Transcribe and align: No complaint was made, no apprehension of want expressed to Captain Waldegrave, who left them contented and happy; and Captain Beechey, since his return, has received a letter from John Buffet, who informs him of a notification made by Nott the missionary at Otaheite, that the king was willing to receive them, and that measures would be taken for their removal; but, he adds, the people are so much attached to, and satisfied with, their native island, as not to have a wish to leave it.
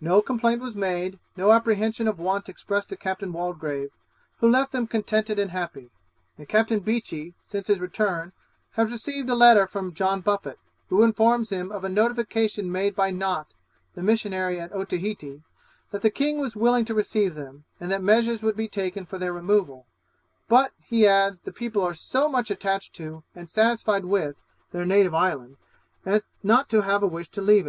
No 0.00 0.20
complaint 0.20 0.60
was 0.60 0.74
made, 0.74 1.20
no 1.36 1.52
apprehension 1.52 2.08
of 2.08 2.18
want 2.18 2.48
expressed 2.48 2.88
to 2.88 2.96
Captain 2.96 3.32
Waldegrave, 3.32 3.90
who 4.38 4.50
left 4.50 4.72
them 4.72 4.88
contented 4.88 5.38
and 5.38 5.52
happy; 5.52 5.90
and 6.36 6.48
Captain 6.48 6.80
Beechey, 6.80 7.34
since 7.44 7.68
his 7.68 7.78
return, 7.78 8.32
has 8.72 8.90
received 8.90 9.30
a 9.30 9.36
letter 9.36 9.68
from 9.68 9.94
John 9.94 10.22
Buffet, 10.22 10.58
who 10.88 11.04
informs 11.04 11.50
him 11.50 11.70
of 11.70 11.84
a 11.84 11.88
notification 11.88 12.72
made 12.72 12.96
by 12.96 13.12
Nott 13.12 13.54
the 13.94 14.02
missionary 14.02 14.58
at 14.58 14.72
Otaheite, 14.72 15.40
that 15.92 16.02
the 16.02 16.10
king 16.10 16.40
was 16.40 16.56
willing 16.56 16.84
to 16.86 16.92
receive 16.92 17.36
them, 17.36 17.62
and 17.78 17.92
that 17.92 18.02
measures 18.02 18.42
would 18.42 18.56
be 18.56 18.66
taken 18.66 19.06
for 19.06 19.18
their 19.18 19.32
removal; 19.32 19.86
but, 20.48 20.72
he 20.82 21.06
adds, 21.06 21.42
the 21.42 21.52
people 21.52 21.84
are 21.84 21.94
so 21.94 22.28
much 22.28 22.50
attached 22.50 22.92
to, 22.94 23.22
and 23.36 23.48
satisfied 23.48 24.04
with, 24.04 24.34
their 24.72 24.84
native 24.84 25.14
island, 25.14 25.58
as 26.04 26.26
not 26.42 26.68
to 26.68 26.80
have 26.80 27.04
a 27.04 27.06
wish 27.06 27.28
to 27.28 27.40
leave 27.40 27.68
it. - -